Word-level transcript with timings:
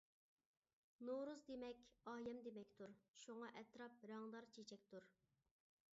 نورۇز 1.09 1.43
دېمەك-ئايەم 1.49 2.41
دېمەكتۇر، 2.47 2.97
شۇڭا 3.25 3.53
ئەتراپ 3.61 4.11
رەڭدار 4.13 4.53
چېچەكتۇر. 4.57 5.11